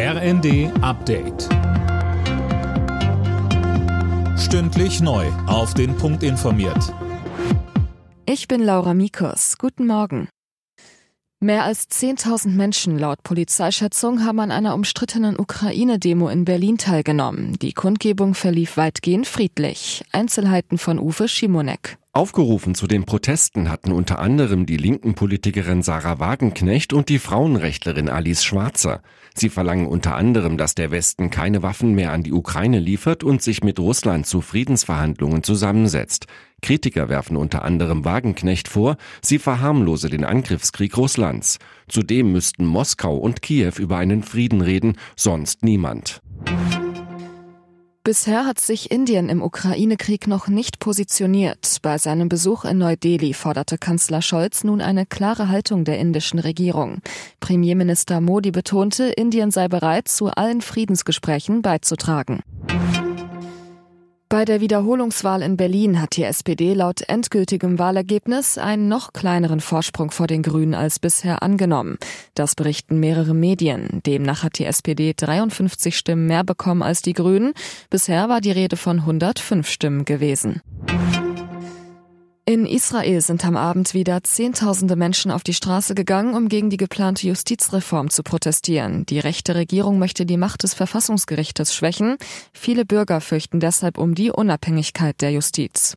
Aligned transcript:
RND 0.00 0.70
Update. 0.80 1.48
Stündlich 4.38 5.00
neu. 5.00 5.26
Auf 5.48 5.74
den 5.74 5.96
Punkt 5.96 6.22
informiert. 6.22 6.94
Ich 8.24 8.46
bin 8.46 8.62
Laura 8.62 8.94
Mikus. 8.94 9.58
Guten 9.58 9.88
Morgen. 9.88 10.28
Mehr 11.40 11.64
als 11.64 11.90
10.000 11.90 12.50
Menschen 12.50 12.96
laut 12.96 13.24
Polizeischätzung 13.24 14.24
haben 14.24 14.38
an 14.38 14.52
einer 14.52 14.74
umstrittenen 14.74 15.36
Ukraine-Demo 15.36 16.28
in 16.28 16.44
Berlin 16.44 16.78
teilgenommen. 16.78 17.58
Die 17.58 17.72
Kundgebung 17.72 18.34
verlief 18.34 18.76
weitgehend 18.76 19.26
friedlich. 19.26 20.04
Einzelheiten 20.12 20.78
von 20.78 21.00
Uwe 21.00 21.26
Schimonek. 21.26 21.98
Aufgerufen 22.18 22.74
zu 22.74 22.88
den 22.88 23.04
Protesten 23.04 23.70
hatten 23.70 23.92
unter 23.92 24.18
anderem 24.18 24.66
die 24.66 24.76
linken 24.76 25.14
Politikerin 25.14 25.84
Sarah 25.84 26.18
Wagenknecht 26.18 26.92
und 26.92 27.10
die 27.10 27.20
Frauenrechtlerin 27.20 28.08
Alice 28.08 28.42
Schwarzer. 28.42 29.02
Sie 29.36 29.48
verlangen 29.48 29.86
unter 29.86 30.16
anderem, 30.16 30.56
dass 30.56 30.74
der 30.74 30.90
Westen 30.90 31.30
keine 31.30 31.62
Waffen 31.62 31.94
mehr 31.94 32.10
an 32.10 32.24
die 32.24 32.32
Ukraine 32.32 32.80
liefert 32.80 33.22
und 33.22 33.40
sich 33.40 33.62
mit 33.62 33.78
Russland 33.78 34.26
zu 34.26 34.40
Friedensverhandlungen 34.40 35.44
zusammensetzt. 35.44 36.26
Kritiker 36.60 37.08
werfen 37.08 37.36
unter 37.36 37.62
anderem 37.62 38.04
Wagenknecht 38.04 38.66
vor, 38.66 38.96
sie 39.22 39.38
verharmlose 39.38 40.10
den 40.10 40.24
Angriffskrieg 40.24 40.96
Russlands. 40.96 41.60
Zudem 41.86 42.32
müssten 42.32 42.66
Moskau 42.66 43.16
und 43.16 43.42
Kiew 43.42 43.74
über 43.78 43.96
einen 43.96 44.24
Frieden 44.24 44.60
reden, 44.60 44.96
sonst 45.14 45.62
niemand. 45.62 46.20
Bisher 48.08 48.46
hat 48.46 48.58
sich 48.58 48.90
Indien 48.90 49.28
im 49.28 49.42
Ukraine-Krieg 49.42 50.28
noch 50.28 50.48
nicht 50.48 50.78
positioniert. 50.78 51.76
Bei 51.82 51.98
seinem 51.98 52.30
Besuch 52.30 52.64
in 52.64 52.78
Neu-Delhi 52.78 53.34
forderte 53.34 53.76
Kanzler 53.76 54.22
Scholz 54.22 54.64
nun 54.64 54.80
eine 54.80 55.04
klare 55.04 55.50
Haltung 55.50 55.84
der 55.84 55.98
indischen 55.98 56.38
Regierung. 56.38 57.02
Premierminister 57.38 58.22
Modi 58.22 58.50
betonte, 58.50 59.08
Indien 59.08 59.50
sei 59.50 59.68
bereit, 59.68 60.08
zu 60.08 60.28
allen 60.28 60.62
Friedensgesprächen 60.62 61.60
beizutragen. 61.60 62.40
Bei 64.30 64.44
der 64.44 64.60
Wiederholungswahl 64.60 65.40
in 65.40 65.56
Berlin 65.56 66.02
hat 66.02 66.16
die 66.16 66.24
SPD 66.24 66.74
laut 66.74 67.00
endgültigem 67.08 67.78
Wahlergebnis 67.78 68.58
einen 68.58 68.86
noch 68.86 69.14
kleineren 69.14 69.60
Vorsprung 69.60 70.10
vor 70.10 70.26
den 70.26 70.42
Grünen 70.42 70.74
als 70.74 70.98
bisher 70.98 71.42
angenommen. 71.42 71.96
Das 72.34 72.54
berichten 72.54 73.00
mehrere 73.00 73.32
Medien. 73.32 74.02
Demnach 74.04 74.42
hat 74.42 74.58
die 74.58 74.66
SPD 74.66 75.14
53 75.16 75.96
Stimmen 75.96 76.26
mehr 76.26 76.44
bekommen 76.44 76.82
als 76.82 77.00
die 77.00 77.14
Grünen. 77.14 77.54
Bisher 77.88 78.28
war 78.28 78.42
die 78.42 78.52
Rede 78.52 78.76
von 78.76 78.98
105 78.98 79.66
Stimmen 79.66 80.04
gewesen. 80.04 80.60
In 82.48 82.64
Israel 82.64 83.20
sind 83.20 83.44
am 83.44 83.58
Abend 83.58 83.92
wieder 83.92 84.24
Zehntausende 84.24 84.96
Menschen 84.96 85.30
auf 85.30 85.42
die 85.42 85.52
Straße 85.52 85.94
gegangen, 85.94 86.32
um 86.32 86.48
gegen 86.48 86.70
die 86.70 86.78
geplante 86.78 87.26
Justizreform 87.26 88.08
zu 88.08 88.22
protestieren. 88.22 89.04
Die 89.04 89.18
rechte 89.18 89.54
Regierung 89.54 89.98
möchte 89.98 90.24
die 90.24 90.38
Macht 90.38 90.62
des 90.62 90.72
Verfassungsgerichtes 90.72 91.74
schwächen. 91.74 92.16
Viele 92.54 92.86
Bürger 92.86 93.20
fürchten 93.20 93.60
deshalb 93.60 93.98
um 93.98 94.14
die 94.14 94.30
Unabhängigkeit 94.30 95.20
der 95.20 95.32
Justiz. 95.32 95.94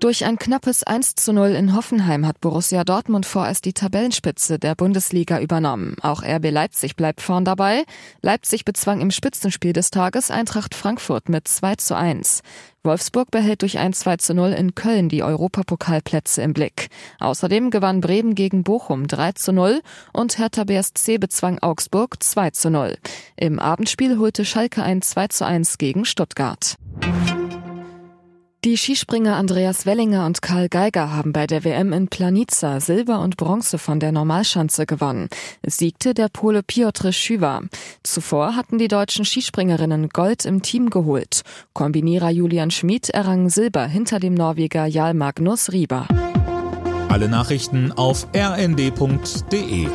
Durch 0.00 0.24
ein 0.24 0.38
knappes 0.38 0.82
1 0.82 1.14
zu 1.14 1.32
0 1.32 1.50
in 1.50 1.74
Hoffenheim 1.74 2.26
hat 2.26 2.40
Borussia 2.40 2.84
Dortmund 2.84 3.24
vorerst 3.24 3.64
die 3.64 3.72
Tabellenspitze 3.72 4.58
der 4.58 4.74
Bundesliga 4.74 5.40
übernommen. 5.40 5.96
Auch 6.02 6.22
RB 6.22 6.50
Leipzig 6.50 6.96
bleibt 6.96 7.22
vorn 7.22 7.44
dabei. 7.44 7.84
Leipzig 8.20 8.64
bezwang 8.64 9.00
im 9.00 9.10
Spitzenspiel 9.10 9.72
des 9.72 9.90
Tages 9.90 10.30
Eintracht 10.30 10.74
Frankfurt 10.74 11.28
mit 11.30 11.48
2 11.48 11.76
zu 11.76 11.96
1. 11.96 12.42
Wolfsburg 12.82 13.30
behält 13.30 13.62
durch 13.62 13.78
ein 13.78 13.94
2 13.94 14.18
zu 14.18 14.34
0 14.34 14.50
in 14.52 14.74
Köln 14.74 15.08
die 15.08 15.22
Europapokalplätze 15.22 16.42
im 16.42 16.52
Blick. 16.52 16.88
Außerdem 17.18 17.70
gewann 17.70 18.02
Bremen 18.02 18.34
gegen 18.34 18.62
Bochum 18.62 19.06
3 19.06 19.32
zu 19.32 19.52
0 19.52 19.80
und 20.12 20.36
Hertha 20.36 20.64
BSC 20.64 21.16
bezwang 21.16 21.60
Augsburg 21.60 22.22
2 22.22 22.50
zu 22.50 22.68
0. 22.68 22.98
Im 23.36 23.58
Abendspiel 23.58 24.18
holte 24.18 24.44
Schalke 24.44 24.82
ein 24.82 25.00
2 25.00 25.28
zu 25.28 25.46
1 25.46 25.78
gegen 25.78 26.04
Stuttgart. 26.04 26.76
Die 28.64 28.78
Skispringer 28.78 29.36
Andreas 29.36 29.84
Wellinger 29.84 30.24
und 30.24 30.40
Karl 30.40 30.70
Geiger 30.70 31.12
haben 31.12 31.34
bei 31.34 31.46
der 31.46 31.64
WM 31.64 31.92
in 31.92 32.08
Planica 32.08 32.80
Silber 32.80 33.20
und 33.20 33.36
Bronze 33.36 33.76
von 33.76 34.00
der 34.00 34.10
Normalschanze 34.10 34.86
gewonnen. 34.86 35.28
Es 35.60 35.76
siegte 35.76 36.14
der 36.14 36.30
Pole 36.30 36.62
Piotr 36.62 37.12
Schüwa. 37.12 37.60
Zuvor 38.02 38.56
hatten 38.56 38.78
die 38.78 38.88
deutschen 38.88 39.26
Skispringerinnen 39.26 40.08
Gold 40.08 40.46
im 40.46 40.62
Team 40.62 40.88
geholt. 40.88 41.42
Kombinierer 41.74 42.30
Julian 42.30 42.70
Schmid 42.70 43.10
errang 43.10 43.50
Silber 43.50 43.84
hinter 43.84 44.18
dem 44.18 44.32
Norweger 44.32 44.86
Jarl 44.86 45.12
Magnus 45.12 45.70
Rieber. 45.70 46.08
Alle 47.10 47.28
Nachrichten 47.28 47.92
auf 47.92 48.26
rnd.de 48.34 49.88